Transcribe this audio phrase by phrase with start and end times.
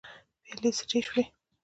[0.43, 1.23] پيالې سړې شوې.